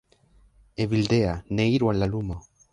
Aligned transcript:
Evildea, 0.85 1.35
ne 1.59 1.69
iru 1.77 1.93
al 1.95 2.05
la 2.05 2.11
lumo! 2.17 2.43